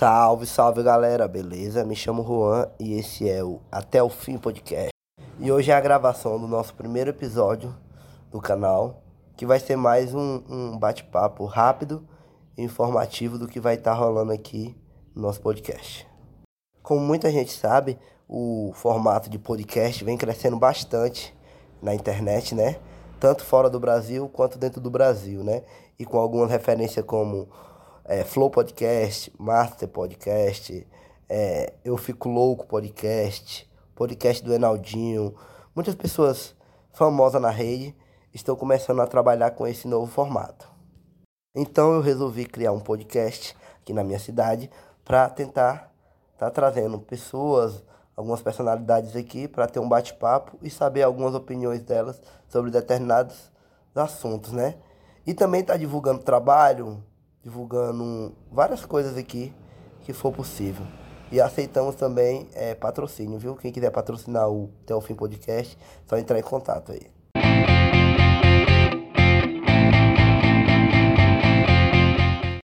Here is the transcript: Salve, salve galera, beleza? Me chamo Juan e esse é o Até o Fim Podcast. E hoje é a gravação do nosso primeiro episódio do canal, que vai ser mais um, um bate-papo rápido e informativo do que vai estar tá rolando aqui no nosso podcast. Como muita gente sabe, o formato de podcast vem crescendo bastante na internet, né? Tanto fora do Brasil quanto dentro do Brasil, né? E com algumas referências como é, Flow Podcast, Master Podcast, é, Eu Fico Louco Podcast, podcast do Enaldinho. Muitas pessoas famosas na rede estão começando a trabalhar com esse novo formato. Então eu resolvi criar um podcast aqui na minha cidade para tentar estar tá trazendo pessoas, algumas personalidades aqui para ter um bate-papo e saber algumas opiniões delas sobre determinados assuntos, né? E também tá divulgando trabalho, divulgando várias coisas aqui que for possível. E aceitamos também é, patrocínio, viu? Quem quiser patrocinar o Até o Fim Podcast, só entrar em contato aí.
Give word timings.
Salve, 0.00 0.46
salve 0.46 0.82
galera, 0.82 1.28
beleza? 1.28 1.84
Me 1.84 1.94
chamo 1.94 2.24
Juan 2.24 2.66
e 2.80 2.94
esse 2.94 3.28
é 3.28 3.44
o 3.44 3.60
Até 3.70 4.02
o 4.02 4.08
Fim 4.08 4.38
Podcast. 4.38 4.88
E 5.38 5.52
hoje 5.52 5.70
é 5.70 5.74
a 5.74 5.80
gravação 5.80 6.40
do 6.40 6.48
nosso 6.48 6.72
primeiro 6.72 7.10
episódio 7.10 7.76
do 8.30 8.40
canal, 8.40 9.02
que 9.36 9.44
vai 9.44 9.60
ser 9.60 9.76
mais 9.76 10.14
um, 10.14 10.42
um 10.48 10.78
bate-papo 10.78 11.44
rápido 11.44 12.02
e 12.56 12.62
informativo 12.62 13.36
do 13.36 13.46
que 13.46 13.60
vai 13.60 13.74
estar 13.74 13.90
tá 13.90 13.96
rolando 13.98 14.32
aqui 14.32 14.74
no 15.14 15.20
nosso 15.20 15.42
podcast. 15.42 16.08
Como 16.82 17.02
muita 17.02 17.30
gente 17.30 17.52
sabe, 17.52 17.98
o 18.26 18.72
formato 18.74 19.28
de 19.28 19.38
podcast 19.38 20.02
vem 20.02 20.16
crescendo 20.16 20.56
bastante 20.56 21.36
na 21.82 21.94
internet, 21.94 22.54
né? 22.54 22.76
Tanto 23.20 23.44
fora 23.44 23.68
do 23.68 23.78
Brasil 23.78 24.30
quanto 24.30 24.58
dentro 24.58 24.80
do 24.80 24.90
Brasil, 24.90 25.44
né? 25.44 25.62
E 25.98 26.06
com 26.06 26.16
algumas 26.16 26.50
referências 26.50 27.04
como 27.04 27.50
é, 28.10 28.24
Flow 28.24 28.50
Podcast, 28.50 29.32
Master 29.38 29.86
Podcast, 29.86 30.84
é, 31.28 31.74
Eu 31.84 31.96
Fico 31.96 32.28
Louco 32.28 32.66
Podcast, 32.66 33.70
podcast 33.94 34.42
do 34.42 34.52
Enaldinho. 34.52 35.32
Muitas 35.76 35.94
pessoas 35.94 36.56
famosas 36.92 37.40
na 37.40 37.50
rede 37.50 37.96
estão 38.34 38.56
começando 38.56 39.00
a 39.00 39.06
trabalhar 39.06 39.52
com 39.52 39.64
esse 39.64 39.86
novo 39.86 40.10
formato. 40.10 40.68
Então 41.54 41.92
eu 41.94 42.00
resolvi 42.00 42.46
criar 42.46 42.72
um 42.72 42.80
podcast 42.80 43.56
aqui 43.80 43.92
na 43.92 44.02
minha 44.02 44.18
cidade 44.18 44.68
para 45.04 45.30
tentar 45.30 45.94
estar 46.32 46.46
tá 46.46 46.50
trazendo 46.50 46.98
pessoas, 46.98 47.80
algumas 48.16 48.42
personalidades 48.42 49.14
aqui 49.14 49.46
para 49.46 49.68
ter 49.68 49.78
um 49.78 49.88
bate-papo 49.88 50.58
e 50.60 50.68
saber 50.68 51.04
algumas 51.04 51.32
opiniões 51.32 51.80
delas 51.84 52.20
sobre 52.48 52.72
determinados 52.72 53.52
assuntos, 53.94 54.50
né? 54.50 54.74
E 55.24 55.32
também 55.32 55.62
tá 55.62 55.76
divulgando 55.76 56.24
trabalho, 56.24 57.04
divulgando 57.42 58.34
várias 58.50 58.84
coisas 58.84 59.16
aqui 59.16 59.52
que 60.02 60.12
for 60.12 60.32
possível. 60.32 60.86
E 61.32 61.40
aceitamos 61.40 61.94
também 61.94 62.48
é, 62.54 62.74
patrocínio, 62.74 63.38
viu? 63.38 63.54
Quem 63.54 63.70
quiser 63.70 63.90
patrocinar 63.90 64.48
o 64.48 64.70
Até 64.82 64.94
o 64.94 65.00
Fim 65.00 65.14
Podcast, 65.14 65.78
só 66.06 66.18
entrar 66.18 66.38
em 66.38 66.42
contato 66.42 66.92
aí. 66.92 67.19